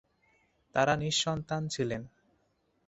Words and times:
তারা 0.75 0.93
নিঃসন্তান 0.95 1.61
ছিলেন। 1.67 2.01